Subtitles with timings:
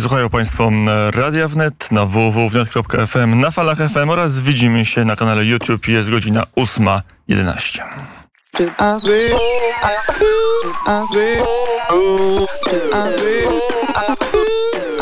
[0.00, 0.70] Słuchają Państwo
[1.10, 5.88] Radia Wnet na www.wnet.fm, na falach FM oraz widzimy się na kanale YouTube.
[5.88, 7.82] Jest godzina 8.11.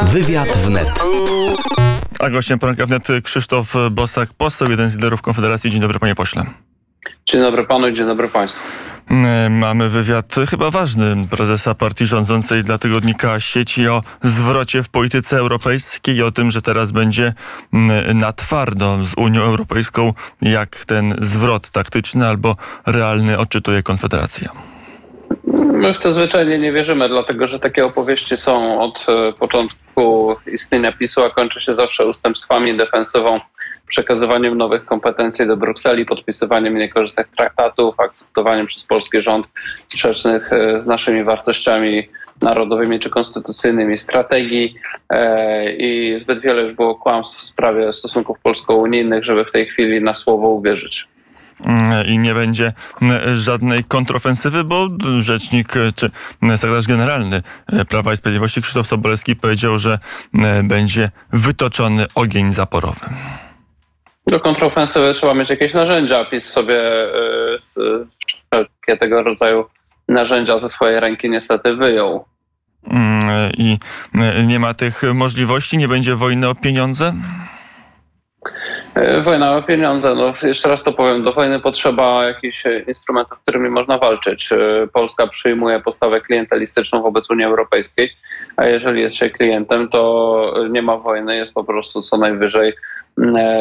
[0.02, 1.02] Wywiad wnet.
[2.18, 5.70] A gościem poranka wnet Krzysztof Bosak, poseł, jeden z liderów Konfederacji.
[5.70, 6.44] Dzień dobry panie pośle.
[7.26, 8.60] Dzień dobry panu i dzień dobry państwu.
[9.10, 15.36] E, mamy wywiad chyba ważny prezesa partii rządzącej dla tygodnika sieci o zwrocie w polityce
[15.36, 17.32] europejskiej i o tym, że teraz będzie
[18.14, 22.56] na twardo z Unią Europejską, jak ten zwrot taktyczny albo
[22.86, 24.48] realny odczytuje Konfederacja.
[25.54, 30.92] My w to zwyczajnie nie wierzymy, dlatego że takie opowieści są od e, początku istnienia
[30.92, 33.38] PiSu, a kończy się zawsze ustępstwami, defensywą
[33.94, 39.48] przekazywaniem nowych kompetencji do Brukseli, podpisywaniem niekorzystnych traktatów, akceptowaniem przez polski rząd
[39.88, 42.08] sprzecznych e, z naszymi wartościami
[42.42, 44.74] narodowymi czy konstytucyjnymi strategii
[45.10, 50.02] e, i zbyt wiele już było kłamstw w sprawie stosunków polsko-unijnych, żeby w tej chwili
[50.02, 51.08] na słowo uwierzyć
[51.64, 54.88] mm, i nie będzie mm, żadnej kontrofensywy, bo
[55.20, 56.10] rzecznik e, czy
[56.56, 57.42] sekretarz generalny
[57.88, 59.98] Prawa i Sprawiedliwości Krzysztof Sobolewski powiedział, że
[60.64, 63.00] będzie wytoczony ogień zaporowy.
[64.26, 66.24] Do kontrofensywy trzeba mieć jakieś narzędzia.
[66.24, 66.80] PiS sobie
[67.14, 69.64] y, wszelkie tego rodzaju
[70.08, 72.24] narzędzia ze swojej ręki niestety wyjął.
[72.90, 73.78] Mm, I
[74.40, 75.78] y, nie ma tych możliwości?
[75.78, 77.12] Nie będzie wojny o pieniądze?
[78.98, 80.14] Y, wojna o pieniądze.
[80.14, 84.50] No, jeszcze raz to powiem, do wojny potrzeba jakichś instrumentów, którymi można walczyć.
[84.92, 88.10] Polska przyjmuje postawę klientelistyczną wobec Unii Europejskiej,
[88.56, 92.72] a jeżeli jest się klientem, to nie ma wojny, jest po prostu co najwyżej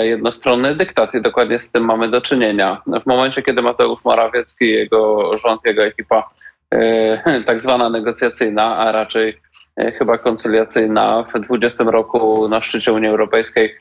[0.01, 2.81] jednostronny dyktat i dokładnie z tym mamy do czynienia.
[3.03, 6.29] W momencie, kiedy Mateusz Morawiecki, jego rząd, jego ekipa,
[6.71, 9.39] e, tak zwana negocjacyjna, a raczej
[9.77, 13.75] e, chyba koncyliacyjna, w 20 roku na szczycie Unii Europejskiej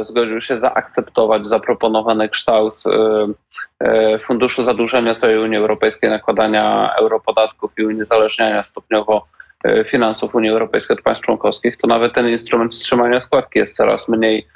[0.00, 2.82] zgodził się zaakceptować zaproponowany kształt
[4.20, 9.26] funduszu zadłużenia całej Unii Europejskiej, nakładania europodatków i uniezależniania stopniowo
[9.86, 14.46] finansów Unii Europejskiej od państw członkowskich, to nawet ten instrument wstrzymania składki jest coraz mniej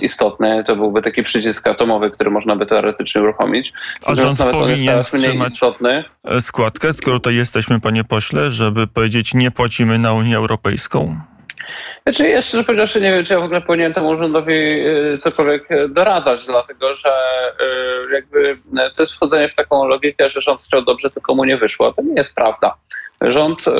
[0.00, 3.72] istotny, to byłby taki przycisk atomowy, który można by teoretycznie uruchomić.
[4.06, 6.04] A rząd powinien wstrzymać istotny.
[6.40, 11.16] składkę, skoro to jesteśmy, panie pośle, żeby powiedzieć nie płacimy na Unię Europejską?
[12.02, 16.46] Znaczy, jeszcze powiedziawszy, nie wiem, czy ja w ogóle powinienem temu urzędowi y, cokolwiek doradzać,
[16.46, 17.10] dlatego że
[18.12, 18.52] jakby
[18.96, 21.92] to jest wchodzenie w taką logikę, że rząd chciał dobrze, tylko mu nie wyszło.
[21.92, 22.74] To nie jest prawda.
[23.30, 23.72] Rząd e,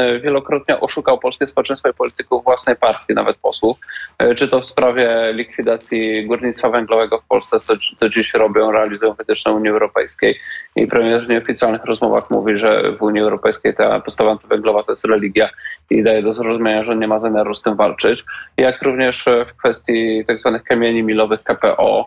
[0.00, 3.78] e, wielokrotnie oszukał polskie społeczeństwo i polityków własnej partii, nawet posłów,
[4.18, 9.12] e, czy to w sprawie likwidacji górnictwa węglowego w Polsce, co do dziś robią, realizują
[9.12, 10.40] wytyczne Unii Europejskiej
[10.76, 15.04] i premier w nieoficjalnych rozmowach mówi, że w Unii Europejskiej ta postawa antywęglowa to jest
[15.04, 15.48] religia
[15.90, 18.24] i daje do zrozumienia, że nie ma zamiaru z tym walczyć.
[18.56, 20.50] Jak również w kwestii tzw.
[20.52, 22.06] Tak kamieni milowych KPO,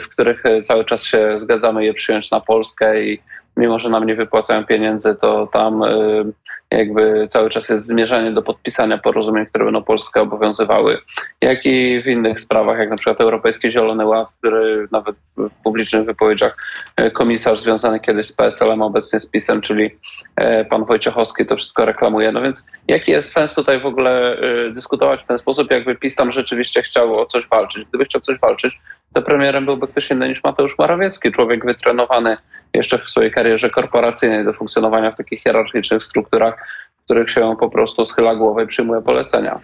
[0.00, 3.20] w których cały czas się zgadzamy je przyjąć na Polskę i
[3.56, 6.24] mimo że nam nie wypłacają pieniędzy, to tam y,
[6.70, 10.98] jakby cały czas jest zmierzanie do podpisania porozumień, które będą Polskę obowiązywały,
[11.40, 16.04] jak i w innych sprawach, jak na przykład Europejski Zielony Ład, który nawet w publicznych
[16.04, 16.56] wypowiedziach
[17.00, 21.84] y, komisarz związany kiedyś z PSL-em, obecnie z PiSem, czyli y, pan Wojciechowski to wszystko
[21.84, 22.32] reklamuje.
[22.32, 24.36] No więc jaki jest sens tutaj w ogóle
[24.74, 27.84] dyskutować w ten sposób, jakby PiS tam rzeczywiście chciał o coś walczyć?
[27.84, 28.80] Gdyby chciał coś walczyć,
[29.14, 32.36] to premierem byłby ktoś inny niż Mateusz Morawiecki, człowiek wytrenowany
[32.74, 36.68] jeszcze w swojej karierze korporacyjnej do funkcjonowania w takich hierarchicznych strukturach,
[37.00, 39.60] w których się po prostu schyla głowę i przyjmuje polecenia.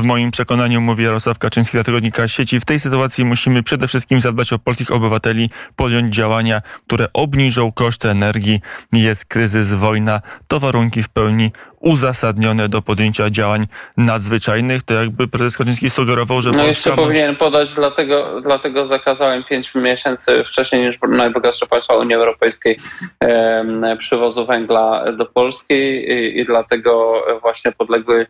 [0.00, 4.20] W moim przekonaniu, mówi Jarosław Kaczyński dla tygodnika sieci, w tej sytuacji musimy przede wszystkim
[4.20, 8.60] zadbać o polskich obywateli, podjąć działania, które obniżą koszty energii.
[8.92, 11.50] Jest kryzys, wojna, to warunki w pełni
[11.80, 13.66] uzasadnione do podjęcia działań
[13.96, 14.82] nadzwyczajnych.
[14.82, 16.68] To jakby prezes Kaczyński sugerował, że no Polska...
[16.68, 22.78] jeszcze powinien podać, dlatego, dlatego zakazałem pięć miesięcy wcześniej niż najbogatsze państwa Unii Europejskiej
[23.20, 28.26] e, przywozu węgla do Polski i, i dlatego właśnie podległy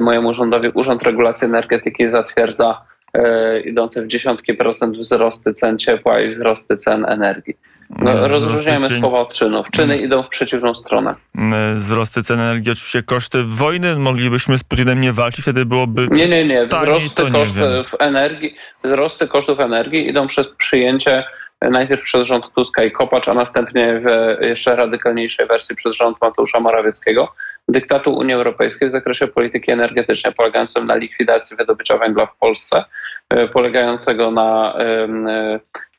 [0.00, 2.82] mojemu rządowi Urząd Regulacji Energetyki zatwierdza
[3.14, 7.56] e, idące w dziesiątki procent wzrosty cen ciepła i wzrosty cen energii.
[7.90, 9.70] No, mm, rozróżniamy słowa od czynów.
[9.70, 10.06] Czyny mm.
[10.06, 11.14] idą w przeciwną stronę.
[11.34, 13.96] Mm, wzrosty cen energii, oczywiście koszty wojny.
[13.96, 16.08] Moglibyśmy z Putinem nie walczyć, wtedy byłoby.
[16.10, 16.66] Nie, nie, nie.
[16.66, 21.24] Wzrosty kosztów energii, wzrosty kosztów energii idą przez przyjęcie
[21.60, 26.60] najpierw przez rząd Tuska i Kopacz, a następnie w jeszcze radykalniejszej wersji przez rząd Mateusza
[26.60, 27.32] Morawieckiego
[27.68, 32.84] dyktatu Unii Europejskiej w zakresie polityki energetycznej, polegającym na likwidacji wydobycia węgla w Polsce,
[33.30, 34.74] e, polegającego na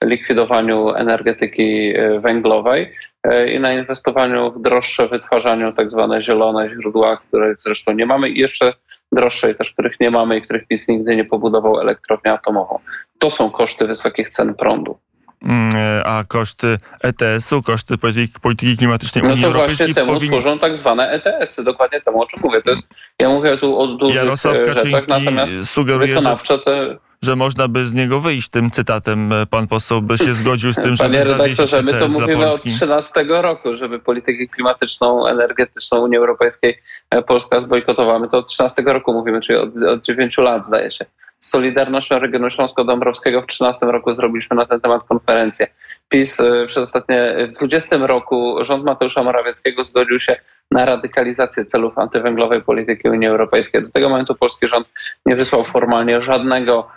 [0.04, 2.94] likwidowaniu energetyki e, węglowej
[3.24, 8.30] e, i na inwestowaniu w droższe wytwarzaniu tak zwane zielone źródła, których zresztą nie mamy
[8.30, 8.74] i jeszcze
[9.12, 12.80] droższe, też których nie mamy i których PiS nigdy nie pobudował elektrownię atomową.
[13.19, 14.98] To są koszty wysokich cen prądu.
[15.42, 20.13] Mm, e, A koszty ETS-u, koszty polityki, polityki klimatycznej No Unii to Europejskiej właśnie temu
[20.13, 20.30] powinni...
[20.30, 22.62] służą tak zwane ETS-y, dokładnie temu, o czym mówię.
[22.62, 22.88] To jest,
[23.19, 27.36] ja mówię tu o dużych Jarosław e, rzeczach, Kaczyński natomiast sugeruje, że, wykonawcze te, że
[27.36, 29.34] można by z niego wyjść tym cytatem.
[29.34, 32.51] E, Pan poseł by się zgodził z tym, żeby Panie redaktorze, my to mówimy od
[32.51, 32.75] Polski.
[32.75, 36.81] 13 roku, żeby politykę klimatyczną, energetyczną Unii Europejskiej
[37.28, 38.19] Polska zbojkotowała.
[38.19, 41.06] My to od 13 roku mówimy, czyli od, od 9 lat zdaje się.
[41.39, 45.68] Z Solidarnością Regionu Śląsko-Dąbrowskiego w 13 roku zrobiliśmy na ten temat konferencję.
[46.10, 50.36] PiS e, przez ostatnie, w 20 roku rząd Mateusza Morawieckiego zgodził się
[50.72, 53.84] na radykalizację celów antywęglowej polityki Unii Europejskiej.
[53.84, 54.88] Do tego momentu polski rząd
[55.25, 56.88] nie wysłał formalnie żadnego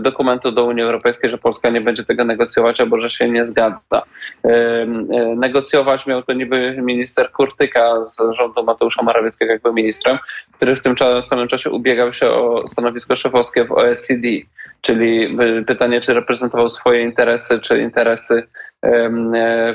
[0.00, 4.02] dokumentu do Unii Europejskiej, że Polska nie będzie tego negocjować albo że się nie zgadza.
[4.44, 4.86] E, e,
[5.36, 10.18] Negocjować miał to niby minister Kurtyka z rządu Mateusza Morawieckiego jakby ministrem,
[10.52, 14.28] który w tym samym czasie ubiegał się o stanowisko szefowskie w OECD,
[14.80, 15.36] czyli
[15.66, 18.69] pytanie, czy reprezentował swoje interesy, czy interesy e,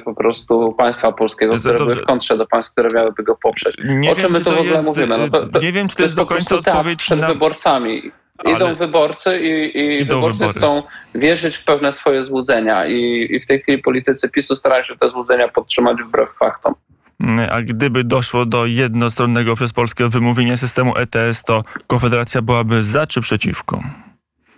[0.06, 1.94] po prostu państwa polskiego, które dobrze.
[1.96, 3.76] były w kontrze do państw, które miały go poprzeć.
[3.86, 5.18] Nie o czym wiem, my tu w ogóle jest, mówimy?
[5.18, 7.28] No to- to- nie wiem, czy to jest do końca odpowiedź przed na...
[7.28, 8.12] wyborcami.
[8.46, 10.58] Idą Ale- wyborcy i, i Idą wyborcy wybory.
[10.60, 10.84] chcą
[11.16, 15.10] wierzyć w pewne swoje złudzenia i, i w tej chwili politycy PiSu starają się te
[15.10, 16.74] złudzenia podtrzymać wbrew faktom.
[17.20, 23.08] Mm, A gdyby doszło do jednostronnego przez Polskę wymówienia systemu ETS, to Konfederacja byłaby za
[23.08, 23.80] czy przeciwko?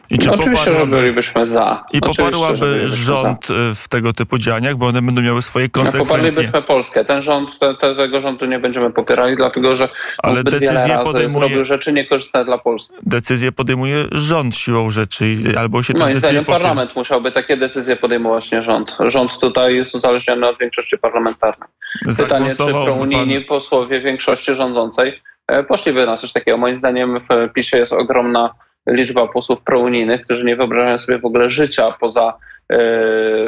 [0.09, 1.83] I czy No, Oczywiście, że poparłaby, bylibyśmy za.
[1.93, 5.65] i Oczywiście, że poparłaby rząd y, w tego typu działaniach, bo one będą miały swoje
[5.65, 5.71] za.
[5.75, 6.15] No, konsekwencje.
[6.15, 7.05] poparlibyśmy Polskę.
[7.05, 9.89] Ten rząd, te, te, tego rządu nie będziemy popierali, dlatego że
[10.23, 12.95] Ale zbyt decyzje podejmuje, zrobił rzeczy niekorzystne dla Polski.
[13.03, 18.51] decyzje podejmuje rząd siłą rzeczy albo się te Moim zdaniem parlament musiałby takie decyzje podejmować,
[18.51, 18.97] nie rząd.
[19.07, 21.69] Rząd tutaj jest uzależniony od większości parlamentarnej.
[22.17, 26.57] Pytanie, czy prounijni pan- posłowie większości rządzącej e, poszliby na coś takiego.
[26.57, 28.49] Moim zdaniem w PiSie jest ogromna
[28.87, 32.33] liczba posłów prounijnych, którzy nie wyobrażają sobie w ogóle życia poza
[32.69, 32.77] e,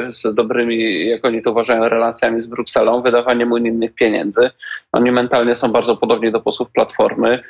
[0.08, 4.50] z dobrymi, jak oni to uważają, relacjami z Brukselą, wydawaniem unijnych pieniędzy.
[4.92, 7.42] Oni mentalnie są bardzo podobni do posłów Platformy,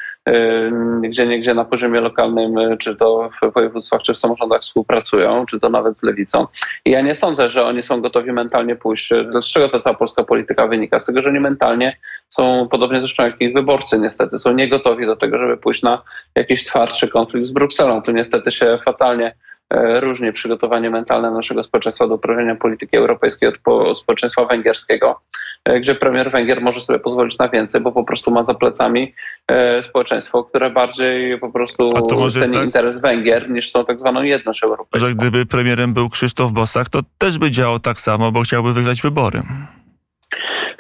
[1.03, 5.61] gdzie niegdzie na poziomie lokalnym, e, czy to w województwach, czy w samorządach współpracują, czy
[5.61, 6.47] to nawet z lewicą.
[6.85, 9.09] I ja nie sądzę, że oni są gotowi mentalnie pójść.
[9.43, 10.99] Z czego ta cała polska polityka wynika?
[10.99, 11.97] Z tego, że oni mentalnie
[12.29, 16.03] są, podobnie zresztą jak ich wyborcy niestety, są niegotowi do tego, żeby pójść na
[16.35, 18.03] jakiś twardszy konflikt z Brukselą.
[18.03, 19.35] Tu niestety się fatalnie
[19.71, 25.21] e, różni przygotowanie mentalne naszego społeczeństwa do uprawiania polityki europejskiej od, po, od społeczeństwa węgierskiego,
[25.65, 29.15] e, gdzie premier Węgier może sobie pozwolić na więcej, bo po prostu ma za plecami
[29.49, 31.93] e, społeczeństwo, które bardziej po prostu
[32.31, 35.09] ceni tak- interes Węgier niż tą tak zwaną jedność europejską.
[35.09, 39.03] że gdyby premierem był Krzysztof Bosak, to też by działał tak samo, bo chciałby wygrać
[39.03, 39.43] wybory.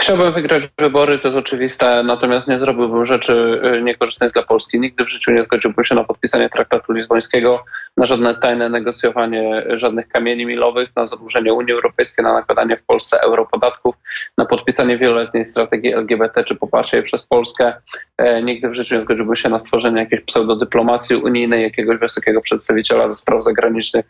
[0.01, 4.81] Chciałbym wygrać wybory, to jest oczywiste, natomiast nie zrobiłbym rzeczy y, niekorzystnych dla Polski.
[4.81, 7.65] Nigdy w życiu nie zgodziłbym się na podpisanie traktatu lizbońskiego,
[7.97, 13.21] na żadne tajne negocjowanie żadnych kamieni milowych, na zadłużenie Unii Europejskiej, na nakładanie w Polsce
[13.21, 13.95] europodatków,
[14.39, 17.73] na podpisanie wieloletniej strategii LGBT czy poparcie jej przez Polskę.
[18.19, 23.09] E, Nigdy w życiu nie zgodziłbym się na stworzenie jakiejś pseudodyplomacji unijnej, jakiegoś wysokiego przedstawiciela
[23.09, 24.07] do spraw zagranicznych,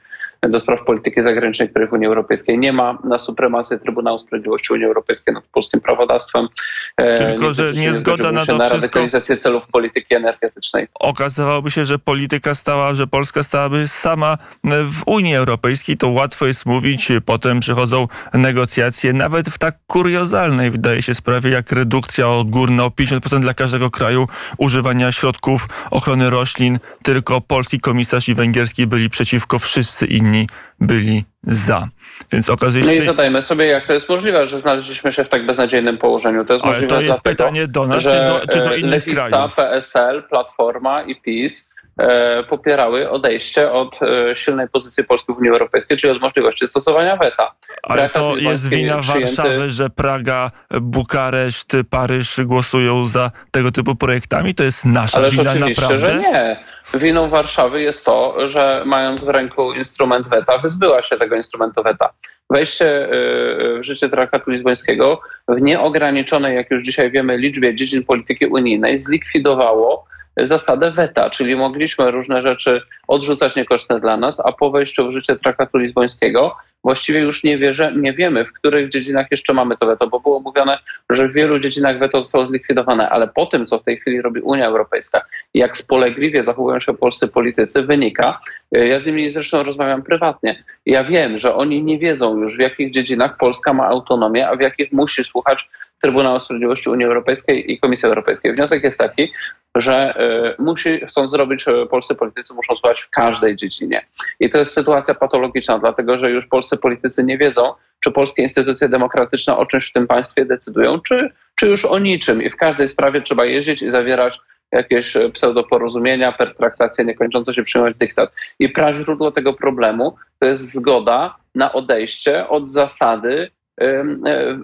[0.49, 4.87] do spraw polityki zagranicznej, których w Unii Europejskiej nie ma, na supremację Trybunału Sprawiedliwości Unii
[4.87, 6.49] Europejskiej nad polskim prawodawstwem.
[6.97, 10.89] E, Tylko, nigdy że niezgoda na to na wszystko- radykalizację celów polityki energetycznej.
[11.01, 16.67] Okazywałoby się, że polityka stała, że Polska stałaby sama w Unii Europejskiej, to łatwo jest
[16.67, 22.89] mówić, potem przychodzą negocjacje, nawet w tak kuriozalnej, wydaje się, sprawie jak redukcja odgórna o
[22.91, 24.27] 50% dla każdego kraju
[24.59, 26.79] używania środków ochrony roślin.
[27.03, 30.47] Tylko polski komisarz i węgierski byli przeciwko, wszyscy inni
[30.81, 31.89] byli za.
[32.33, 35.29] Więc okazuje No się, i zadajmy sobie, jak to jest możliwe, że znaleźliśmy się w
[35.29, 36.45] tak beznadziejnym położeniu.
[36.45, 38.79] To jest ale możliwe to jest dlatego, pytanie do nas, czy do, czy do e,
[38.79, 39.55] innych Lewica, krajów.
[39.55, 45.97] PSL, Platforma i PiS e, popierały odejście od e, silnej pozycji Polski w Unii Europejskiej,
[45.97, 47.55] czyli od możliwości stosowania weta.
[47.83, 53.71] Ale to Traktat jest lizboński wina przyjęty- Warszawy, że Praga, Bukareszt, Paryż głosują za tego
[53.73, 54.55] typu projektami?
[54.55, 56.07] To jest nasza Ależ wina oczywiście, naprawdę?
[56.07, 56.70] że nie.
[56.95, 62.13] Winą Warszawy jest to, że mając w ręku instrument weta, wyzbyła się tego instrumentu weta.
[62.51, 68.47] Wejście y, w życie traktatu lizbońskiego w nieograniczonej, jak już dzisiaj wiemy, liczbie dziedzin polityki
[68.47, 70.07] unijnej zlikwidowało
[70.37, 75.37] zasadę weta, czyli mogliśmy różne rzeczy odrzucać niekorzystne dla nas, a po wejściu w życie
[75.37, 77.59] traktatu lizbońskiego właściwie już nie,
[77.97, 80.79] nie wiemy, w których dziedzinach jeszcze mamy to weto, bo było mówione,
[81.11, 84.41] że w wielu dziedzinach weto zostało zlikwidowane, ale po tym, co w tej chwili robi
[84.41, 88.41] Unia Europejska, jak spolegliwie zachowują się polscy politycy, wynika,
[88.73, 92.91] ja z nimi zresztą rozmawiam prywatnie, ja wiem, że oni nie wiedzą już, w jakich
[92.91, 95.69] dziedzinach Polska ma autonomię, a w jakich musi słuchać
[96.01, 98.53] Trybunału Sprawiedliwości Unii Europejskiej i Komisji Europejskiej.
[98.53, 99.33] Wniosek jest taki,
[99.75, 100.15] że
[100.59, 104.07] y, musi, chcąc zrobić, y, polscy politycy muszą słuchać w każdej dziedzinie.
[104.41, 108.89] I to jest sytuacja patologiczna, dlatego że już polscy politycy nie wiedzą, czy polskie instytucje
[108.89, 112.43] demokratyczne o czymś w tym państwie decydują, czy, czy już o niczym.
[112.43, 114.39] I w każdej sprawie trzeba jeździć i zawierać
[114.73, 118.33] jakieś y, pseudoporozumienia, pertraktacje, niekończące się przyjmować dyktat.
[118.59, 123.51] I praźródło tego problemu to jest zgoda na odejście od zasady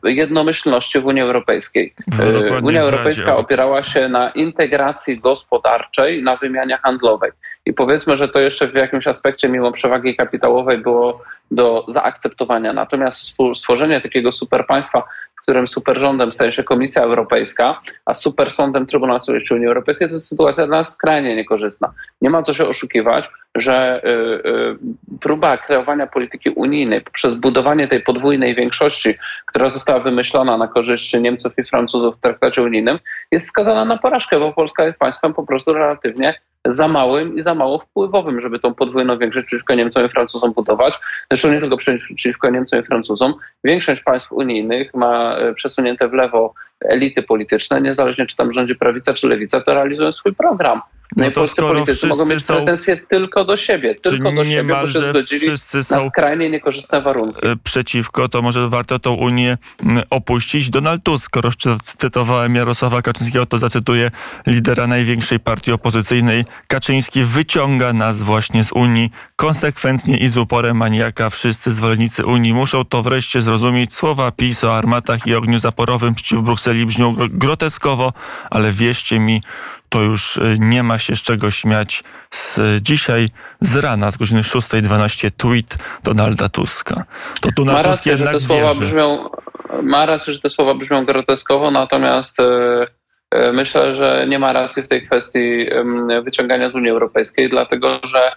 [0.04, 1.94] jednomyślności w Unii Europejskiej.
[2.62, 7.30] Unia Europejska opierała się na integracji gospodarczej, na wymianie handlowej.
[7.66, 12.72] I powiedzmy, że to jeszcze w jakimś aspekcie, mimo przewagi kapitałowej, było do zaakceptowania.
[12.72, 15.02] Natomiast stworzenie takiego superpaństwa,
[15.46, 20.66] którym superrządem staje się Komisja Europejska, a supersądem Trybunał Sprawiedliwości Unii Europejskiej, to jest sytuacja
[20.66, 21.92] dla nas skrajnie niekorzystna.
[22.20, 23.24] Nie ma co się oszukiwać,
[23.54, 24.08] że y,
[24.48, 29.14] y, próba kreowania polityki unijnej poprzez budowanie tej podwójnej większości,
[29.46, 32.98] która została wymyślona na korzyść Niemców i Francuzów w traktacie unijnym,
[33.32, 36.34] jest skazana na porażkę, bo Polska jest państwem po prostu relatywnie
[36.68, 40.94] za małym i za mało wpływowym, żeby tą podwójną większość przeciwko Niemcom i Francuzom budować.
[41.30, 43.34] Zresztą nie tylko przeciwko Niemcom i Francuzom.
[43.64, 49.14] Większość państw unijnych ma e, przesunięte w lewo elity polityczne, niezależnie czy tam rządzi prawica
[49.14, 50.80] czy lewica, to realizują swój program.
[51.16, 52.54] No, no i polscy politycy mogą mieć są...
[52.54, 57.02] pretensje tylko do siebie, tylko do siebie, bo się zgodzili wszyscy są na skrajnie niekorzystne
[57.02, 57.46] warunki.
[57.46, 59.58] E, przeciwko, to może warto tą Unię
[60.10, 60.70] opuścić.
[60.70, 61.50] Donald Tusk, skoro
[61.82, 64.10] cytowałem Jarosława Kaczyńskiego, to zacytuję
[64.46, 66.44] lidera największej partii opozycyjnej.
[66.66, 71.30] Kaczyński wyciąga nas właśnie z Unii konsekwentnie i z uporem maniaka.
[71.30, 73.94] Wszyscy zwolennicy Unii muszą to wreszcie zrozumieć.
[73.94, 78.12] Słowa PiS o armatach i ogniu zaporowym przeciw Brukseli brzmią groteskowo,
[78.50, 79.42] ale wierzcie mi,
[79.88, 82.02] to już y, nie ma się z czego śmiać.
[82.30, 83.28] Z dzisiaj
[83.60, 87.04] z rana, z godziny 6.12 tweet Donalda Tuska.
[87.40, 88.80] To tu ma rację, jednak że te słowa wierzy.
[88.80, 89.28] brzmią,
[89.82, 92.86] Ma rację, że te słowa brzmią groteskowo, natomiast yy,
[93.34, 95.66] yy, myślę, że nie ma racji w tej kwestii
[96.24, 98.32] wyciągania z Unii Europejskiej, dlatego że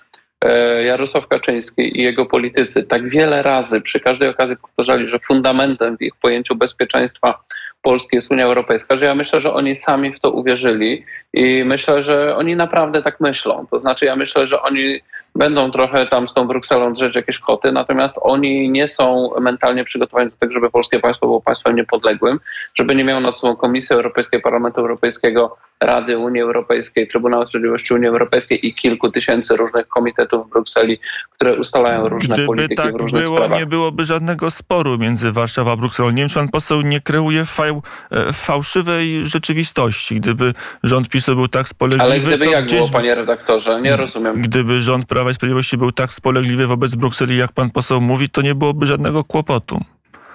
[0.86, 6.02] Jarosław Kaczyński i jego politycy tak wiele razy przy każdej okazji powtarzali, że fundamentem w
[6.02, 7.44] ich pojęciu bezpieczeństwa
[7.82, 12.04] Polski jest Unia Europejska, że ja myślę, że oni sami w to uwierzyli i myślę,
[12.04, 13.68] że oni naprawdę tak myślą.
[13.72, 15.00] To znaczy, ja myślę, że oni
[15.36, 20.30] będą trochę tam z tą Brukselą drzeć jakieś koty, natomiast oni nie są mentalnie przygotowani
[20.30, 22.40] do tego, żeby polskie państwo było państwem niepodległym,
[22.76, 28.08] żeby nie miało nad sobą Komisji Europejskiej, Parlamentu Europejskiego, Rady Unii Europejskiej, Trybunału Sprawiedliwości Unii
[28.08, 31.00] Europejskiej i kilku tysięcy różnych komitetów w Brukseli,
[31.32, 33.60] które ustalają różne Gdyby polityki tak w różnych było, sprawach.
[33.60, 36.10] nie byłoby żadnego sporu między Warszawą a Brukselą.
[36.10, 37.82] Nie wiem, czy pan poseł nie kreuje fał,
[38.12, 40.20] e, fałszywej rzeczywistości.
[40.20, 42.04] Gdyby rząd PiSu był tak spolegliwy...
[42.04, 42.80] Ale gdyby jak gdzieś...
[42.80, 43.82] było, panie redaktorze?
[43.82, 44.42] Nie rozumiem.
[44.42, 48.42] Gdyby rząd Prawa i Sprawiedliwości był tak spolegliwy wobec Brukseli, jak pan poseł mówi, to
[48.42, 49.80] nie byłoby żadnego kłopotu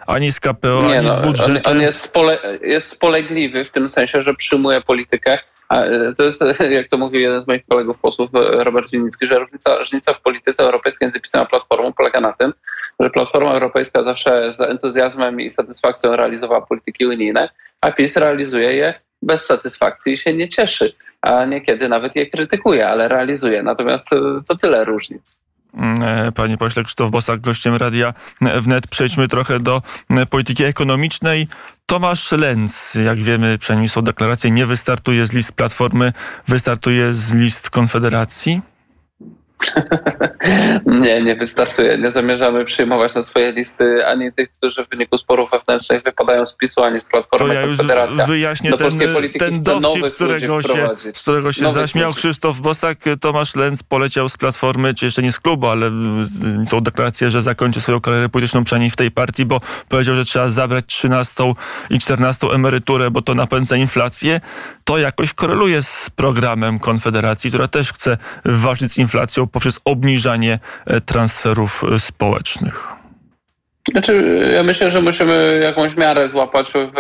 [0.07, 1.63] ani z KPO, nie, ani no, z budżetem.
[1.65, 5.39] On, on jest, spole, jest spolegliwy w tym sensie, że przyjmuje politykę.
[6.17, 10.15] To jest, jak to mówił jeden z moich kolegów posłów, Robert Winnicki, że różnica, różnica
[10.15, 12.53] w polityce europejskiej między PiSem a Platformą polega na tym,
[13.01, 17.49] że Platforma Europejska zawsze z entuzjazmem i satysfakcją realizowała polityki unijne,
[17.81, 20.93] a PiS realizuje je bez satysfakcji i się nie cieszy,
[21.23, 23.63] a niekiedy nawet je krytykuje, ale realizuje.
[23.63, 24.09] Natomiast
[24.49, 25.39] to tyle różnic.
[25.79, 28.87] E, panie pośle Krzysztof Bosak, gościem Radia Wnet.
[28.87, 31.49] Przejdźmy trochę do e, polityki ekonomicznej.
[31.87, 36.13] Tomasz Lenz, jak wiemy, przynajmniej są deklaracje, nie wystartuje z list Platformy,
[36.49, 38.74] wystartuje z list Konfederacji.
[41.03, 41.99] nie, nie wystartuje.
[41.99, 46.57] Nie zamierzamy przyjmować na swoje listy ani tych, którzy w wyniku sporów wewnętrznych wypadają z
[46.57, 47.47] PiSu, ani z Platformy.
[47.47, 47.79] To ja już
[48.27, 48.99] wyjaśnię ten,
[49.39, 52.19] ten dowcip, z którego się, z którego się zaśmiał ludzi.
[52.19, 52.99] Krzysztof Bosak.
[53.21, 55.91] Tomasz Lenz poleciał z Platformy, czy jeszcze nie z klubu, ale
[56.67, 60.49] są deklaracje, że zakończy swoją karierę polityczną przynajmniej w tej partii, bo powiedział, że trzeba
[60.49, 61.53] zabrać 13
[61.91, 64.41] i 14 emeryturę, bo to napędza inflację.
[64.85, 71.01] To jakoś koreluje z programem Konfederacji, która też chce walczyć z inflacją poprzez obniżanie e,
[71.01, 72.89] transferów e, społecznych?
[73.91, 76.99] Znaczy, ja myślę, że musimy jakąś miarę złapać w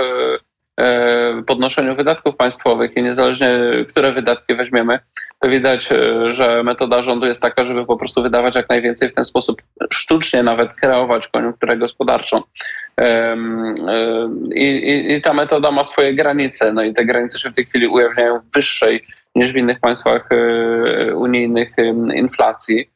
[0.80, 4.99] e, podnoszeniu wydatków państwowych i niezależnie, które wydatki weźmiemy,
[5.40, 5.88] to widać,
[6.28, 10.42] że metoda rządu jest taka, żeby po prostu wydawać jak najwięcej w ten sposób sztucznie
[10.42, 12.42] nawet kreować koniunkturę gospodarczą.
[14.54, 17.66] I, i, I, ta metoda ma swoje granice, no i te granice się w tej
[17.66, 19.04] chwili ujawniają w wyższej
[19.35, 21.73] niż w innych państwach e, unijnych
[22.14, 22.91] inflacji.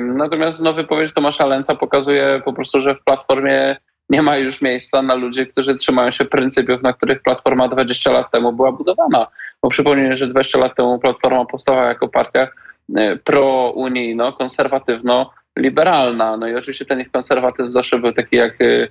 [0.00, 3.76] Natomiast no, wypowiedź Tomasza Lęca pokazuje po prostu, że w Platformie
[4.10, 8.30] nie ma już miejsca na ludzi, którzy trzymają się pryncypiów, na których Platforma 20 lat
[8.30, 9.26] temu była budowana.
[9.62, 12.48] Bo przypomnę, że 20 lat temu Platforma powstała jako partia
[12.96, 16.36] e, pro-unijno, konserwatywno-liberalna.
[16.36, 18.88] No i oczywiście ten ich konserwatyzm zawsze był taki jak e,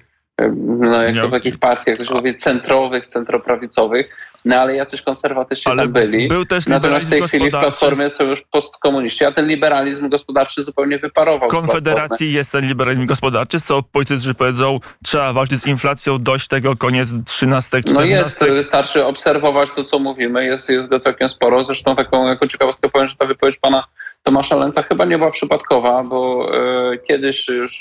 [0.56, 4.10] no jak to w takich partiach, jak to się mówi, centrowych, centroprawicowych,
[4.46, 6.28] no ale jacyś konserwatyści ale tam byli.
[6.28, 10.64] Był też Natomiast w tej chwili w Platformie są już postkomuniści, a ten liberalizm gospodarczy
[10.64, 11.50] zupełnie wyparował.
[11.50, 16.76] W Konfederacji jest ten liberalizm gospodarczy, są politycy, powiedzą, trzeba walczyć z inflacją, dość tego,
[16.76, 17.94] koniec 13, 14.
[17.94, 21.64] No jest, wystarczy obserwować to, co mówimy, jest, jest go całkiem sporo.
[21.64, 23.84] Zresztą taką jako ciekawostkę powiem, że ta wypowiedź pana
[24.28, 26.50] Tomasza Lęca chyba nie była przypadkowa, bo
[26.94, 27.80] y, kiedyś już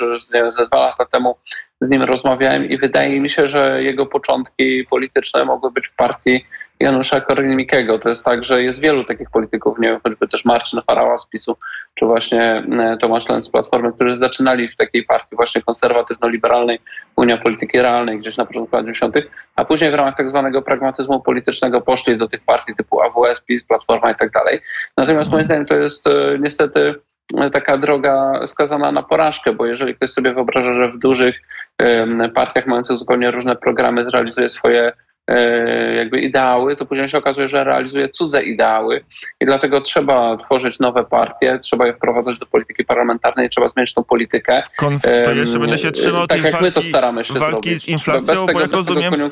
[0.49, 1.37] ze dwa lata temu
[1.81, 6.45] z nim rozmawiałem i wydaje mi się, że jego początki polityczne mogły być w partii
[6.81, 7.99] Janusza Korwin-Mikkego.
[7.99, 11.27] To jest tak, że jest wielu takich polityków, nie wiem, choćby też Marcin Farała z
[11.27, 11.57] PiSu,
[11.95, 16.79] czy właśnie e, Tomasz Lenz z Platformy, którzy zaczynali w takiej partii właśnie konserwatywno-liberalnej,
[17.17, 19.17] Unia Polityki Realnej gdzieś na początku lat 90.,
[19.57, 23.65] a później w ramach tak zwanego pragmatyzmu politycznego poszli do tych partii typu AWS, PiS,
[23.65, 24.61] Platforma i tak dalej.
[24.97, 26.95] Natomiast moim zdaniem to jest e, niestety
[27.53, 31.41] taka droga skazana na porażkę, bo jeżeli ktoś sobie wyobraża, że w dużych
[32.35, 34.93] partiach mających zupełnie różne programy zrealizuje swoje e,
[35.97, 39.05] jakby ideały, to później się okazuje, że realizuje cudze ideały
[39.41, 44.05] i dlatego trzeba tworzyć nowe partie, trzeba je wprowadzać do polityki parlamentarnej, trzeba zmienić tą
[44.05, 44.63] politykę.
[44.81, 47.63] Konf- to jeszcze będę się trzymał tak tej jak walki, my to staramy się walki
[47.63, 47.83] zrobić.
[47.83, 49.29] z inflacją, bez tego, bo jak rozumiem, e,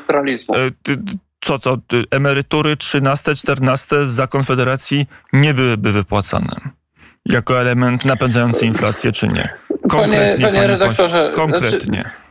[1.40, 1.76] co to,
[2.10, 6.56] emerytury 13, 14 za Konfederacji nie byłyby wypłacane
[7.26, 9.48] jako element napędzający inflację, czy nie?
[9.88, 12.00] Konkretnie, panie, panie redaktorze, konkretnie.
[12.00, 12.21] Znaczy,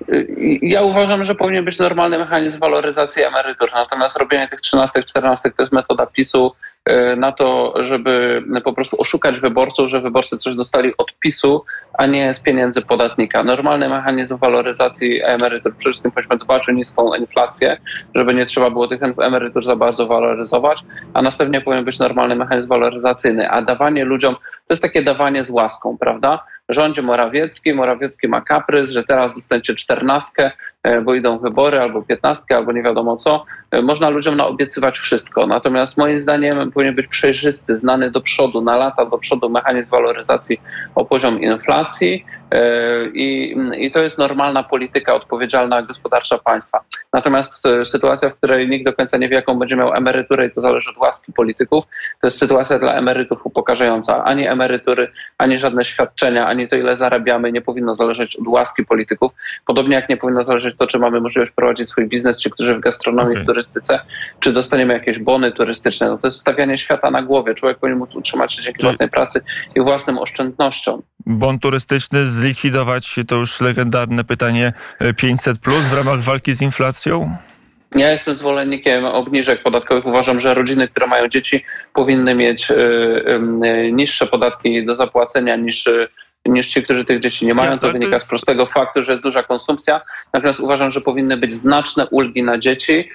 [0.61, 5.63] ja uważam, że powinien być normalny mechanizm waloryzacji emerytur, natomiast robienie tych 13, 14 to
[5.63, 6.51] jest metoda PiSu
[6.89, 12.05] y, na to, żeby po prostu oszukać wyborców, że wyborcy coś dostali od PiSu, a
[12.05, 13.43] nie z pieniędzy podatnika.
[13.43, 17.77] Normalny mechanizm waloryzacji emerytur, przede wszystkim powinniśmy dbać o niską inflację,
[18.15, 22.67] żeby nie trzeba było tych emerytur za bardzo waloryzować, a następnie powinien być normalny mechanizm
[22.67, 26.43] waloryzacyjny, a dawanie ludziom, to jest takie dawanie z łaską, prawda?
[26.73, 30.51] Rządzi Morawiecki, Morawiecki ma kaprys, że teraz dostaniecie czternastkę,
[30.83, 33.45] e, bo idą wybory, albo piętnastkę, albo nie wiadomo co.
[33.71, 35.47] E, można ludziom naobiecywać wszystko.
[35.47, 40.61] Natomiast moim zdaniem powinien być przejrzysty, znany do przodu, na lata do przodu mechanizm waloryzacji
[40.95, 42.25] o poziom inflacji,
[43.13, 46.83] I, I to jest normalna polityka odpowiedzialna gospodarcza państwa.
[47.13, 50.51] Natomiast e, sytuacja, w której nikt do końca nie wie, jaką będzie miał emeryturę i
[50.51, 51.85] to zależy od łaski polityków,
[52.21, 54.23] to jest sytuacja dla emerytów upokarzająca.
[54.23, 59.31] Ani emerytury, ani żadne świadczenia, ani to, ile zarabiamy, nie powinno zależeć od łaski polityków.
[59.65, 62.79] Podobnie jak nie powinno zależeć to, czy mamy możliwość prowadzić swój biznes, czy którzy w
[62.79, 63.43] gastronomii, okay.
[63.43, 63.99] w turystyce,
[64.39, 66.07] czy dostaniemy jakieś bony turystyczne.
[66.07, 67.53] No to jest stawianie świata na głowie.
[67.53, 68.87] Człowiek powinien móc utrzymać się dzięki Czyli...
[68.87, 69.41] własnej pracy
[69.75, 71.01] i własnym oszczędnościom.
[71.25, 74.73] Bon turystyczny z zlikwidować to już legendarne pytanie
[75.17, 77.35] 500 plus w ramach walki z inflacją?
[77.95, 80.05] Ja jestem zwolennikiem obniżek podatkowych.
[80.05, 85.89] Uważam, że rodziny, które mają dzieci, powinny mieć y, niższe podatki do zapłacenia niż
[86.45, 87.71] niż ci, którzy tych dzieci nie mają.
[87.71, 90.01] Jasne, to wynika z prostego faktu, że jest duża konsumpcja.
[90.33, 93.09] Natomiast uważam, że powinny być znaczne ulgi na dzieci,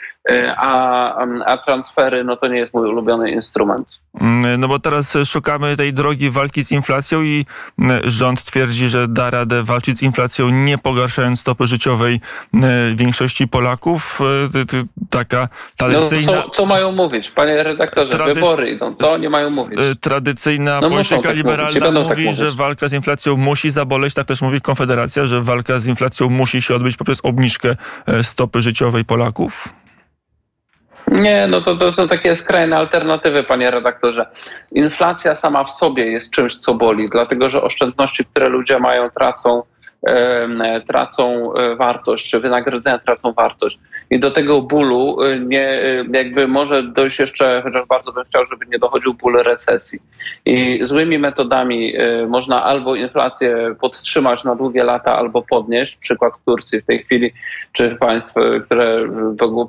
[0.56, 3.88] a, a transfery no to nie jest mój ulubiony instrument.
[4.20, 7.44] Mm, no bo teraz szukamy tej drogi walki z inflacją i
[7.78, 12.20] mm, rząd twierdzi, że da radę walczyć z inflacją nie pogarszając stopy życiowej
[12.54, 14.20] mm, większości Polaków.
[14.74, 16.32] Y, taka tradycyjna...
[16.32, 17.30] No, co, co mają mówić?
[17.30, 18.34] Panie redaktorze, Tradyc...
[18.34, 18.94] wybory idą.
[18.94, 19.78] Co oni mają mówić?
[19.78, 24.14] Y, tradycyjna no, polityka tak liberalna tak mówi, tak że walka z inflacją musi zaboleć,
[24.14, 28.62] tak też mówi Konfederacja, że walka z inflacją musi się odbyć poprzez obniżkę e, stopy
[28.62, 29.68] życiowej Polaków.
[31.16, 34.26] Nie, no to, to są takie skrajne alternatywy, panie redaktorze.
[34.72, 39.62] Inflacja sama w sobie jest czymś, co boli, dlatego że oszczędności, które ludzie mają, tracą
[40.86, 43.78] tracą e, wartość, wynagrodzenia tracą wartość.
[44.10, 48.44] I do tego bólu e, nie, e, jakby może dojść jeszcze, chociaż bardzo bym chciał,
[48.46, 49.98] żeby nie dochodził ból recesji.
[50.44, 51.94] I złymi metodami
[52.28, 55.96] można albo inflację podtrzymać na długie lata, albo podnieść.
[55.96, 57.32] Przykład Turcji w tej chwili,
[57.72, 59.08] czy państw, które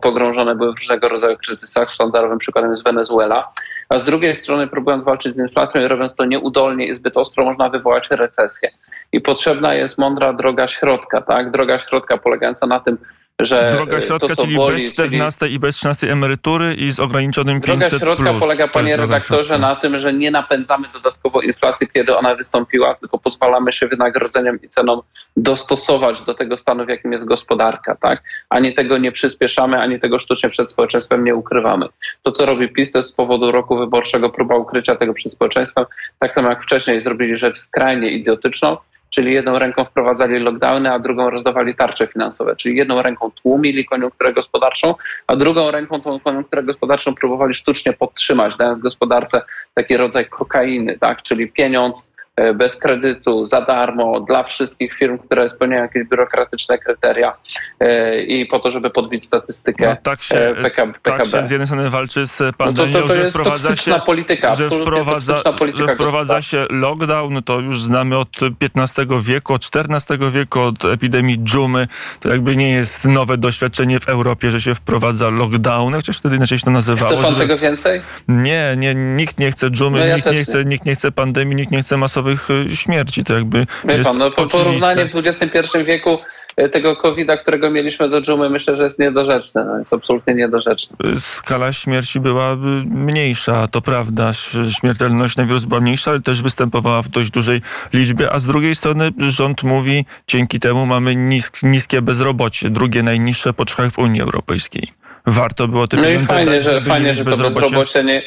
[0.02, 1.90] pogrążone były w różnego rodzaju kryzysach.
[1.90, 3.52] Sztandarowym przykładem jest Wenezuela.
[3.90, 7.46] A z drugiej strony, próbując walczyć z inflacją i robiąc to nieudolnie i zbyt ostro,
[7.46, 8.70] można wywołać recesję
[9.12, 11.52] i potrzebna jest mądra droga środka, tak?
[11.52, 12.98] Droga środka polegająca na tym,
[13.42, 17.00] że Droga e, środka, to, czyli boli, bez 14 i bez 13 emerytury i z
[17.00, 18.40] ograniczonym 500 Droga środka plus.
[18.40, 22.96] polega, To panie droga redaktorze, na tym, że nie napędzamy dodatkowo inflacji, kiedy ona wystąpiła,
[22.96, 25.02] tylko pozwalamy się wynagrodzeniem i cenom
[25.38, 28.24] dostosować do tego stanu, w jakim jest gospodarka, tak?
[28.50, 31.86] Ani tego nie przyspieszamy, ani tego sztucznie przed społeczeństwem nie ukrywamy.
[32.24, 35.86] To, co robi PiS, to jest z powodu roku wyborczego próba ukrycia tego przed społeczeństwem,
[36.20, 38.78] tak samo jak wcześniej zrobili rzecz skrajnie idiotyczną,
[39.10, 44.34] czyli jedną ręką wprowadzali lockdowny, a drugą rozdawali tarcze finansowe, czyli jedną ręką tłumili koniunkturę
[44.34, 44.96] gospodarczą,
[45.28, 49.42] a drugą ręką tą koniunkturę gospodarczą próbowali sztucznie podtrzymać, dając gospodarce
[49.74, 51.22] taki rodzaj kokainy, tak?
[51.22, 52.08] czyli pieniądz
[52.56, 57.34] bez kredytu, za darmo, dla wszystkich firm, które spełniają jakieś biurokratyczne kryteria
[57.80, 61.26] e, i po to, żeby podbić statystykę No, tak się, e, PK, tak PKB.
[61.26, 64.56] się z jednej strony walczy z No to, pandemią, to, to że wprowadza się polityka,
[64.56, 68.30] że wprowadza, polityka że wprowadza się lockdown, no to już znamy od
[68.78, 71.88] XV wieku, od XIV wieku, od epidemii dżumy.
[72.20, 76.58] To jakby nie jest nowe doświadczenie w Europie, że się wprowadza lockdowny, chociaż wtedy inaczej
[76.58, 77.08] się to nazywało.
[77.08, 78.02] Chce pan żeby- tego więcej?
[78.28, 80.44] Nie, nie, nikt nie chce dżumy, No ja nikt, nie nie.
[80.44, 82.27] chce, nikt nie chce pandemii, nikt nie chce masowych
[82.72, 83.24] y, śmierci.
[83.24, 86.20] To jakby Wie jest pan, no po porównanie w XXI wieku
[86.58, 89.66] e, tego COVID-a, którego mieliśmy do dżumy, myślę, że jest niedorzeczne.
[89.66, 90.98] No, jest absolutnie niedorzeczne.
[91.20, 94.32] skala śmierci była y, mniejsza, to prawda.
[94.80, 97.62] Śmiertelność na wirus była mniejsza, ale też występowała w dość dużej
[97.94, 103.54] liczbie, a z drugiej strony rząd mówi, dzięki temu mamy nisk, niskie bezrobocie, drugie najniższe
[103.54, 104.88] po Czechach w Unii Europejskiej.
[105.28, 108.22] Warto było te No i pieniądze fajnie, dać, że, fajnie, że to bezrobocie nie...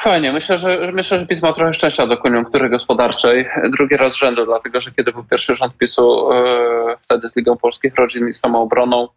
[0.00, 3.48] Fajnie, myślę, że myślę, że PiS ma trochę szczęścia do koniunktury gospodarczej.
[3.76, 7.94] Drugi raz rzędu, dlatego że kiedy był pierwszy rząd PiSu, e, wtedy z Ligą Polskich
[7.94, 9.08] Rodzin i Samoobroną,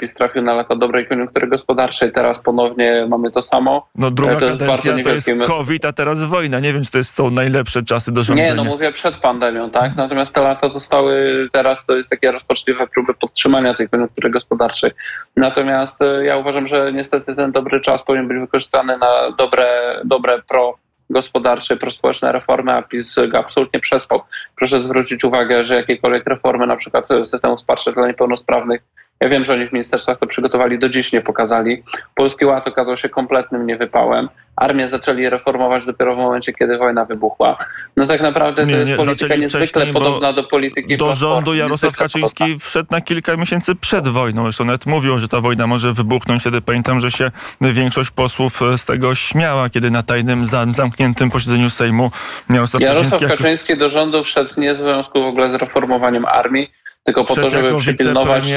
[0.00, 2.12] PiS trafił na lata dobrej koniunktury gospodarczej.
[2.12, 3.88] Teraz ponownie mamy to samo.
[3.94, 6.60] No druga to jest kadencja bardzo to jest COVID, a teraz wojna.
[6.60, 8.48] Nie wiem, czy to jest, są najlepsze czasy do rządzenia.
[8.48, 9.96] Nie, no mówię przed pandemią, tak?
[9.96, 14.90] Natomiast te lata zostały, teraz to jest takie rozpaczliwe próby podtrzymania tej koniunktury gospodarczej.
[15.36, 20.42] Natomiast e, ja uważam, że niestety ten dobry czas powinien być wykorzystany na dobre, dobre
[20.48, 20.78] pro
[21.10, 24.20] gospodarcze, prospołeczne reformy, a PiS go absolutnie przespał.
[24.56, 28.82] Proszę zwrócić uwagę, że jakiekolwiek reformy, na przykład systemu wsparcia dla niepełnosprawnych,
[29.20, 31.82] ja wiem, że oni w ministerstwach to przygotowali, do dziś nie pokazali.
[32.14, 34.28] Polski Ład okazał się kompletnym niewypałem.
[34.56, 37.56] Armię zaczęli reformować dopiero w momencie, kiedy wojna wybuchła.
[37.96, 41.96] No tak naprawdę Nie, to jest nie, polityka niezwykle podobna do polityki Do rządu Jarosław
[41.96, 44.42] Kaczyński wszedł na kilka miesięcy przed wojną.
[44.42, 46.40] Zresztą nawet mówił, że ta wojna może wybuchnąć.
[46.40, 51.30] Wtedy pamiętam, że się większość posłów e, z tego śmiała, kiedy na tajnym, zam- zamkniętym
[51.30, 52.10] posiedzeniu Sejmu
[52.50, 56.24] Jarosław, Jarosław Kaczyński jako, Kaczyński do rządu wszedł nie w związku w ogóle z reformowaniem
[56.24, 56.70] armii,
[57.04, 58.52] tylko po to, żeby przypilnować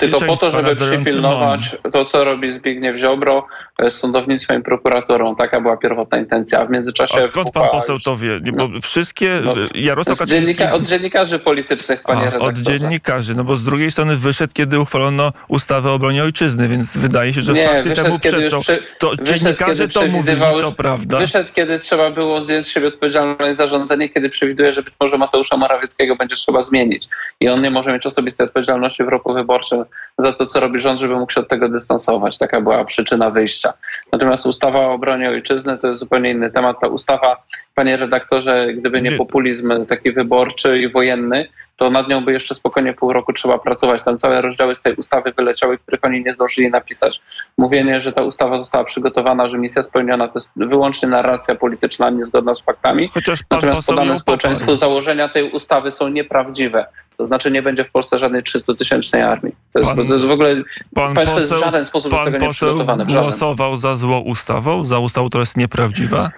[0.00, 3.46] Tylko po to, żeby przypilnować to, co robi Zbigniew Ziobro
[3.78, 5.36] e, z sądownictwem i prokuraturą.
[5.36, 6.60] Taka była pierwotna intencja.
[6.60, 7.18] A w międzyczasie...
[7.18, 8.40] A skąd pan poseł to wie?
[8.40, 10.54] Bo wszystkie No, e, Jarosław Kaczyński...
[10.54, 12.62] dziennika, od dziennikarzy politycznych, panie A, od redaktorze.
[12.62, 17.32] dziennikarzy, no bo z drugiej strony wyszedł, kiedy uchwalono ustawę o obronie ojczyzny, więc wydaje
[17.34, 18.60] się, że Nie, fakty wyszedł, temu przeczą.
[18.60, 21.18] przy- To dziennikarze to mówili, to prawda.
[21.18, 25.18] Wyszedł, kiedy trzeba było zdjąć z siebie odpowiedzialność za rządzenie, kiedy przewiduje, że być może
[25.18, 27.08] Mateusza Morawieckiego będzie trzeba zmienić.
[27.40, 29.84] I on nie może mieć osobistej odpowiedzialności w roku wyborczym
[30.18, 32.38] za to, co robi rząd, żeby mógł się od tego dystansować.
[32.38, 33.72] Taka była przyczyna wyjścia.
[34.12, 36.80] Natomiast ustawa o obronie ojczyzny to jest zupełnie inny temat.
[36.80, 37.42] Ta ustawa,
[37.74, 39.16] panie redaktorze, gdyby nie Nie.
[39.16, 44.02] populizm taki wyborczy i wojenny, to nad nią by jeszcze spokojnie pół roku trzeba pracować.
[44.04, 47.20] Tam całe rozdziały z tej ustawy wyleciały, których oni nie zdążyli napisać.
[47.58, 52.54] Mówienie, że ta ustawa została przygotowana, że misja spełniona, to jest wyłącznie narracja polityczna, niezgodna
[52.54, 53.08] z faktami.
[53.08, 54.76] Chociaż pan Natomiast poseł podane społeczeństwu poparł.
[54.76, 56.86] założenia tej ustawy są nieprawdziwe.
[57.16, 59.54] To znaczy nie będzie w Polsce żadnej 300-tysięcznej armii.
[59.72, 60.56] To jest, Pan- to jest w ogóle
[60.94, 63.06] Pan państwo jest w poseł, żaden sposób do pan tego nie poseł przygotowane.
[63.06, 63.22] Żaden.
[63.22, 66.30] głosował za złą ustawą, za ustawą, która jest nieprawdziwa,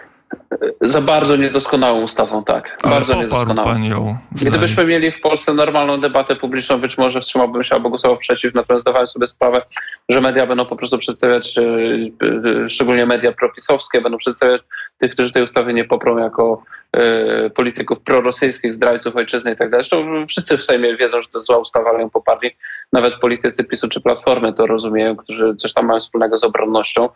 [0.81, 2.79] Za bardzo niedoskonałą ustawą, tak.
[2.83, 3.69] ale bardzo niedoskonałą.
[3.69, 4.17] pan ją.
[4.33, 8.83] Gdybyśmy mieli w Polsce normalną debatę publiczną, być może wstrzymałbym się albo głosował przeciw, natomiast
[8.83, 9.63] zdawałem sobie sprawę,
[10.09, 11.63] że media będą po prostu przedstawiać, e,
[12.65, 14.63] e, szczególnie media propisowskie, będą przedstawiać
[14.99, 16.63] tych, którzy tej ustawy nie poprą jako
[16.93, 19.85] e, polityków prorosyjskich, zdrajców ojczyzny i tak dalej.
[19.85, 22.51] Zresztą wszyscy w Sejmie wiedzą, że to zła ustawa, ale ją poparli.
[22.93, 27.09] Nawet politycy PiSu czy Platformy to rozumieją, którzy coś tam mają wspólnego z obronnością.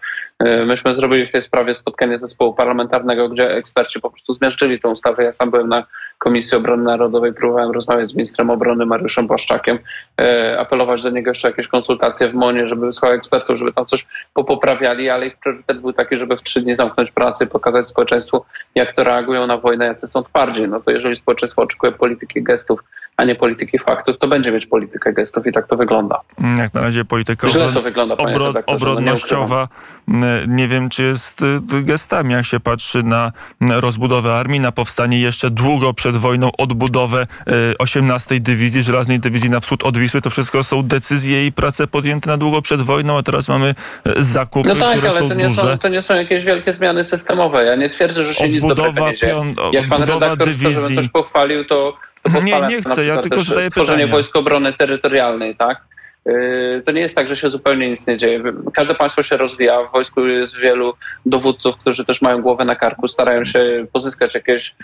[0.67, 5.25] Myśmy zrobili w tej sprawie spotkanie zespołu parlamentarnego, gdzie eksperci po prostu zmiażdżyli tę ustawę.
[5.25, 5.87] Ja sam byłem na
[6.19, 9.79] Komisji Obrony Narodowej, próbowałem rozmawiać z ministrem obrony Mariuszem Błaszczakiem,
[10.21, 14.07] e, apelować do niego jeszcze jakieś konsultacje w MONie, żeby wysłał ekspertów, żeby tam coś
[14.35, 18.45] popoprawiali, ale ich priorytet był taki, żeby w trzy dni zamknąć pracę i pokazać społeczeństwu,
[18.75, 20.69] jak to reagują na wojnę, jacy są twardzi.
[20.69, 22.81] No to jeżeli społeczeństwo oczekuje polityki gestów,
[23.19, 26.21] a nie polityki faktów, to będzie mieć politykę gestów i tak to wygląda.
[26.59, 29.69] Jak na razie polityka Źle to wygląda, obro- no nie obronnościowa
[30.09, 35.21] m, nie wiem, czy jest y, gestami, jak się patrzy na rozbudowę armii, na powstanie
[35.21, 37.27] jeszcze długo przed wojną, odbudowę
[37.73, 40.21] y, 18 Dywizji, Żelaznej Dywizji na wschód od Wisły.
[40.21, 43.75] To wszystko są decyzje i prace podjęte na długo przed wojną, a teraz mamy
[44.19, 45.61] y, zakupy, No tak, które ale są to nie duże.
[45.63, 47.65] są, to nie są jakieś wielkie zmiany systemowe.
[47.65, 49.35] Ja nie twierdzę, że się nic dobrego Odbudowa, nie dzieje.
[49.73, 50.97] Jak pan odbudowa redaktor chce, żebym dywizji.
[50.97, 51.97] coś pochwalił, to
[52.45, 54.07] Nie, nie chcę, ja tylko zadaję pytanie.
[54.07, 55.81] Wojsk Obrony Terytorialnej, tak?
[56.27, 58.43] Yy, To nie jest tak, że się zupełnie nic nie dzieje.
[58.75, 59.83] Każde państwo się rozwija.
[59.83, 60.95] W wojsku jest wielu
[61.27, 64.75] dowódców, którzy też mają głowę na karku, starają się pozyskać jakieś.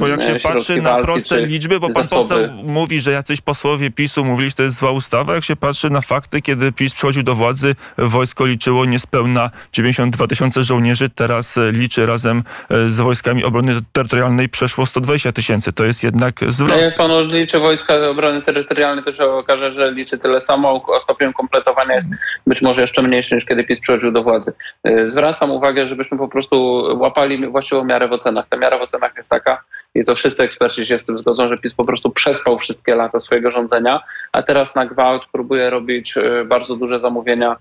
[0.00, 2.22] Bo jak się patrzy na proste liczby, bo pan zasoby.
[2.22, 5.90] poseł mówi, że jacyś posłowie PiSu mówili, że to jest zła ustawa, jak się patrzy
[5.90, 11.72] na fakty, kiedy PiS przychodził do władzy, wojsko liczyło niespełna 92 tysiące żołnierzy, teraz e,
[11.72, 15.72] liczy razem e, z wojskami obrony terytorialnej przeszło 120 tysięcy.
[15.72, 16.80] To jest jednak No zwrot.
[16.80, 21.32] jak pan liczy Wojska Obrony Terytorialnej, to się okaże, że liczy tyle samo, a stopniem
[21.32, 22.08] kompletowania jest
[22.46, 24.52] być może jeszcze mniejszy niż kiedy PiS przychodził do władzy.
[24.84, 28.46] Yy, Zwracam uwagę, żebyśmy po prostu łapali właściwą miarę w ocenach.
[28.48, 29.62] Ta miara w ocenach jest taka,
[29.94, 33.20] i to wszyscy eksperci się z tym zgodzą, że PiS po prostu przespał wszystkie lata
[33.20, 34.00] swojego rządzenia,
[34.32, 37.56] a teraz na gwałt próbuje robić yy, bardzo duże zamówienia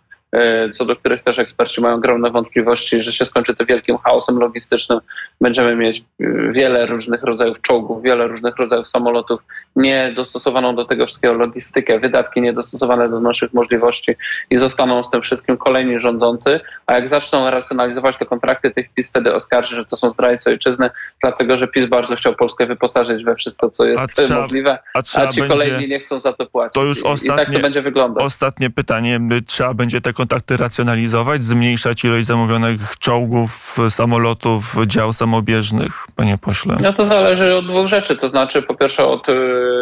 [0.74, 5.00] co do których też eksperci mają ogromne wątpliwości, że się skończy to wielkim chaosem logistycznym.
[5.42, 9.42] Będziemy mieć yy, wiele różnych rodzajów czołgów, wiele różnych rodzajów samolotów,
[9.76, 14.16] niedostosowaną do tego wszystkiego logistykę, wydatki niedostosowane do naszych możliwości
[14.50, 19.10] i zostaną z tym wszystkim kolejni rządzący, a jak zaczną racjonalizować te kontrakty, tych PiS
[19.10, 20.90] wtedy oskarży, że to są zdrajcy ojczyzny,
[21.22, 25.00] dlatego że PiS bardzo chciał Polskę wyposażyć we wszystko, co A jest trzeba- możliwe, A
[25.00, 25.48] a ci będzie...
[25.48, 26.74] kolejni nie chcą za to płacić.
[26.74, 28.24] To już I, I tak ostatnie- to będzie wyglądać.
[28.24, 29.20] Ostatnie pytanie.
[29.48, 36.78] Trzeba będzie te kontakty racjonalizować, zmniejszać ilość zamówionych czołgów, samolotów, dział samobieżnych, panie pośle?
[36.82, 39.34] No to zależy od dwóch rzeczy, to znaczy po pierwsze od y,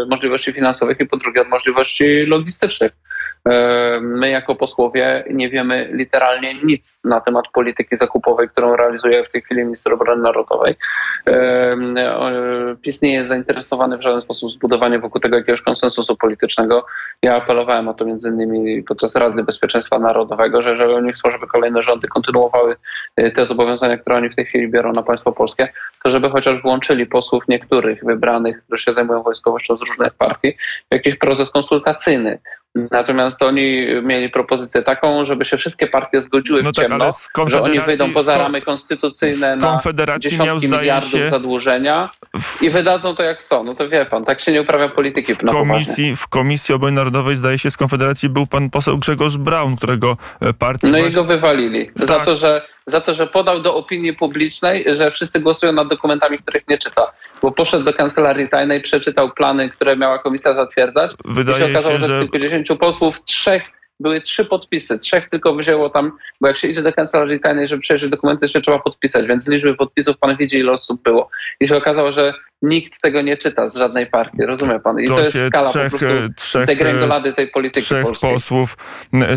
[0.10, 2.92] możliwości finansowych i po drugie od możliwości logistycznych.
[3.48, 9.30] Y, My jako posłowie nie wiemy literalnie nic na temat polityki zakupowej, którą realizuje w
[9.30, 10.76] tej chwili minister obrony narodowej.
[11.30, 11.34] Y,
[12.82, 16.86] PiS nie jest zainteresowany w żaden sposób zbudowaniem wokół tego jakiegoś konsensusu politycznego.
[17.22, 21.48] Ja apelowałem o to między innymi podczas Rady Bezpieczeństwa Narodowego, że jeżeli oni chcą, żeby
[21.48, 22.76] kolejne rządy kontynuowały
[23.20, 25.70] y, te zobowiązania, które oni w tej chwili biorą na państwo polskie,
[26.04, 30.58] to żeby chociaż włączyli posłów niektórych wybranych, którzy się zajmują wojskowością z różnych partii,
[30.92, 32.40] w jakiś proces konsultacyjny.
[32.76, 37.30] Natomiast oni mieli propozycję taką, żeby się wszystkie partie zgodziły No w tak, ciemno, z
[37.48, 39.82] że oni wyjdą poza ramy konstytucyjne na
[40.20, 42.10] dziesiątki miliardów zadłużenia
[42.62, 43.64] i wydadzą to jak chcą.
[43.64, 47.36] No to wie pan, tak się nie uprawia polityki w komisji, w Komisji Obrony Narodowej,
[47.36, 50.88] zdaje się, z Konfederacji był pan poseł Grzegorz Braun, którego e, partia...
[50.88, 51.92] No i właśnie- go wywalili.
[51.96, 52.26] Za, Tak.
[52.26, 56.68] to, że, za to, że podał do opinii publicznej, że wszyscy głosują nad dokumentami, których
[56.68, 57.12] nie czyta.
[57.42, 61.12] Bo poszedł do kancelarii tajnej, przeczytał plany, które miała komisja zatwierdzać.
[61.12, 63.64] I się Wydaje okazało, się, że z że kilkudziesięciu posłów trzech
[64.00, 67.82] były trzy podpisy, trzech tylko wzięło tam, bo jak się idzie do kancelarii tajnej, żeby
[67.82, 71.30] przejrzeć dokumenty, jeszcze trzeba podpisać, więc z liczby podpisów pan widzi, ile osób było.
[71.60, 75.00] I się okazało, że nikt tego nie czyta z żadnej partii, rozumie pan?
[75.00, 78.04] I to, to jest skala trzech, po prostu e, trzech, e, degrengolady tej polityki trzech
[78.06, 78.34] polskiej.
[78.34, 78.78] posłów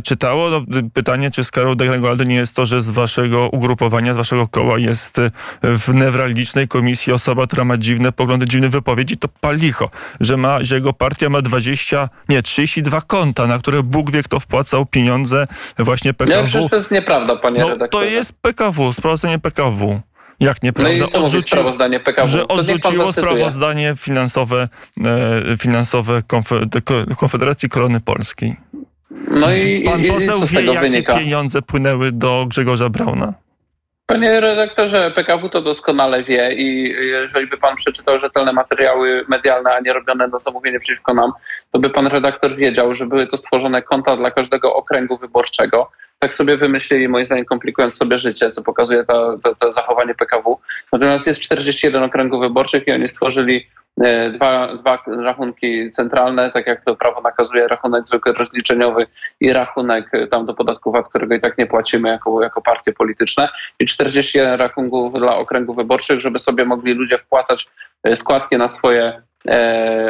[0.05, 0.51] czytało.
[0.51, 0.61] No,
[0.95, 5.19] pytanie, czy skarą degrengolady nie jest to, że z waszego ugrupowania, z waszego koła jest
[5.19, 5.31] y,
[5.63, 9.89] w newralgicznej komisji osoba, która ma dziwne poglądy, dziwne wypowiedzi, to palicho,
[10.21, 14.41] że, ma, że jego partia ma 20, nie, 32 konta, na które Bóg wie, kto
[14.41, 15.47] wpłacał pieniądze
[15.79, 16.47] właśnie No PKW.
[16.47, 18.11] przecież to jest nieprawda, panie No to redaktorze.
[18.11, 20.01] jest PKW, sprawozdanie PKW.
[20.41, 20.93] Jak No nieprawda?
[20.93, 22.27] i co mówi Odrzuciło- sprawozdanie PKW?
[22.31, 24.69] że odrzuciło sprawozdanie finansowe,
[25.05, 28.57] e, finansowe Konfe- de- Konfederacji Korony Polskiej.
[29.31, 31.19] No i, Pan i, i poseł z wie, jakie wynika?
[31.19, 33.33] pieniądze płynęły do Grzegorza Brauna?
[34.07, 39.81] Panie redaktorze, PKW to doskonale wie i jeżeli by pan przeczytał rzetelne materiały medialne, a
[39.81, 41.33] nie robione na zamówienie przeciwko nam,
[41.73, 45.91] to by pan redaktor wiedział, że były to stworzone konta dla każdego okręgu wyborczego.
[46.23, 50.59] Tak sobie wymyślili, moim zdaniem, komplikując sobie życie, co pokazuje to, to, to zachowanie PKW.
[50.93, 53.67] Natomiast jest 41 okręgów wyborczych i oni stworzyli
[54.01, 59.07] e, dwa, dwa rachunki centralne, tak jak to prawo nakazuje, rachunek zwykły rozliczeniowy
[59.41, 62.93] i rachunek e, tam do podatku VAT, którego i tak nie płacimy jako, jako partie
[62.93, 67.69] polityczne i 41 rachunków dla okręgów wyborczych, żeby sobie mogli ludzie wpłacać
[68.05, 69.23] e, składki na swoje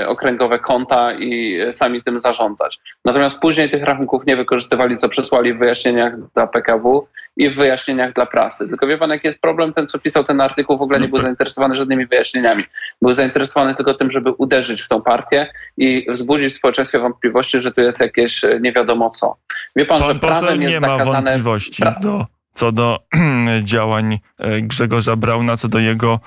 [0.07, 2.79] okręgowe konta i e, sami tym zarządzać.
[3.05, 8.13] Natomiast później tych rachunków nie wykorzystywali, co przesłali w wyjaśnieniach dla PKW i w wyjaśnieniach
[8.13, 8.69] dla prasy.
[8.69, 9.73] Tylko wie pan, jaki jest problem?
[9.73, 11.25] Ten, co pisał ten artykuł, w ogóle nie No był tak.
[11.25, 12.65] zainteresowany żadnymi wyjaśnieniami.
[13.03, 17.73] Był zainteresowany tylko tym, żeby uderzyć w tą partię i wzbudzić w społeczeństwie wątpliwości, że
[17.73, 19.37] tu jest jakieś e, nie wiadomo co.
[19.77, 21.31] Wie pan, że Pan poseł prawem nie jest ma zakazane...
[21.31, 22.99] wątpliwości pra- do, co do
[23.63, 26.21] działań e, Grzegorza Brauna, co do jego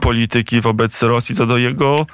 [0.00, 2.06] polityki wobec Rosji, co do jego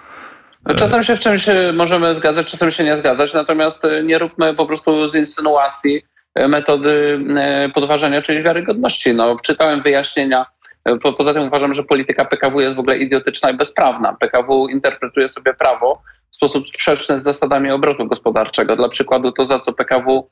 [0.79, 4.55] Czasem się w czymś e, możemy zgadzać, czasem się nie zgadzać, natomiast e, nie róbmy
[4.55, 6.03] po prostu z insynuacji
[6.35, 9.15] e, metody e, podważania czyjejś wiarygodności.
[9.15, 10.47] No, czytałem wyjaśnienia.
[10.85, 14.17] E, Po, poza tym uważam, że polityka PKW jest w ogóle idiotyczna i bezprawna.
[14.21, 16.03] PKW interpretuje sobie prawo
[16.35, 18.77] w sposób sprzeczny z zasadami obrotu gospodarczego.
[18.77, 20.29] Dla przykładu to, za co PKW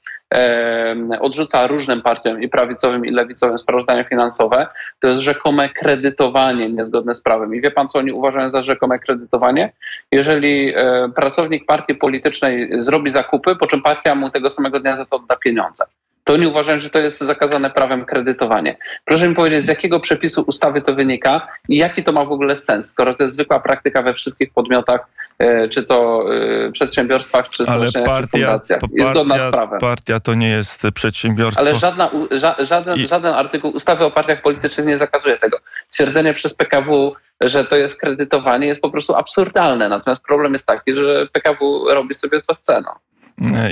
[1.20, 4.66] odrzuca różnym partiom i prawicowym, i lewicowym sprawozdania finansowe,
[5.00, 7.54] to jest rzekome kredytowanie niezgodne z prawem.
[7.54, 9.72] I wie pan, co oni uważają za rzekome kredytowanie?
[10.12, 15.06] Jeżeli e, pracownik partii politycznej zrobi zakupy, po czym partia mu tego samego dnia za
[15.06, 15.84] to odda pieniądze.
[16.24, 18.76] To oni uważają, że to jest zakazane prawem kredytowanie.
[19.04, 22.56] Proszę mi powiedzieć, z jakiego przepisu ustawy to wynika i jaki to ma w ogóle
[22.56, 25.06] sens, skoro to jest zwykła praktyka we wszystkich podmiotach,
[25.38, 26.24] e, czy to
[26.66, 28.80] e, przedsiębiorstwach, czy Ale stowarzyszeniach, czy partia, fundacjach.
[28.92, 29.80] Jest zgodna z partia, prawem.
[29.80, 31.60] partia to nie jest przedsiębiorstwo.
[31.62, 35.58] Ale żadna, ża, żaden, I- żaden artykuł ustawy o partiach politycznych nie zakazuje tego.
[35.90, 39.88] Twierdzenie przez PKW, że to jest kredytowanie, jest po prostu absurdalne.
[39.88, 42.80] Natomiast problem jest taki, że PKW robi sobie co chce.
[42.80, 42.94] No.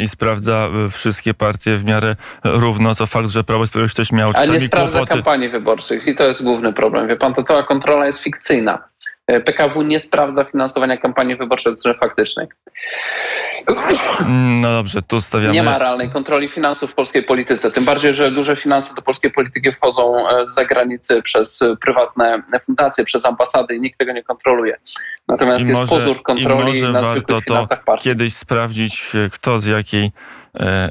[0.03, 4.13] I sprawdza y, wszystkie partie w miarę równo, co fakt, że Prawo i Sprawiedliwość też
[4.13, 5.15] miało A nie czasami sprawdza kłopoty.
[5.15, 7.09] kampanii wyborczych i to jest główny problem.
[7.09, 8.85] Wie pan, to cała kontrola jest fikcyjna.
[9.45, 12.47] PKW nie sprawdza finansowania kampanii wyborczej od strony faktycznej.
[14.21, 15.55] Mm, No dobrze, tu stawiamy...
[15.55, 17.71] Nie ma realnej kontroli finansów w polskiej polityce.
[17.71, 22.43] Tym bardziej, że duże finanse do polskiej polityki wchodzą e, z zagranicy przez e, prywatne
[22.67, 24.77] fundacje, przez ambasady i nikt tego nie kontroluje.
[25.29, 28.05] Natomiast I jest może, pozór i kontroli może na warto to partii.
[28.05, 30.11] kiedyś sprawdzić, e, kto z jakiej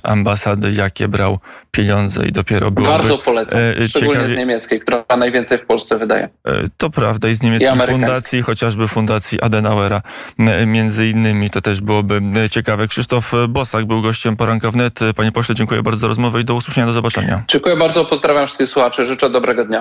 [0.04, 1.39] ambasady jakie brał
[1.72, 2.91] pieniądze i dopiero byłoby...
[2.98, 6.24] Bardzo polecam, e, szczególnie ciekawie- z niemieckiej, która najwięcej w Polsce wydaje.
[6.24, 8.06] E, To prawda i z I niemieckich amerykańskich.
[8.08, 10.02] fundacji, chociażby fundacji Adenauera
[10.39, 12.88] e, między innymi, to też byłoby e, ciekawe.
[12.88, 15.00] Krzysztof Bosak był gościem poranka wnet.
[15.15, 17.43] Panie pośle, dziękuję bardzo za rozmowę i do usłyszenia, do zobaczenia.
[17.48, 19.78] Dziękuję bardzo, pozdrawiam wszystkich słuchaczy, życzę dobrego dnia.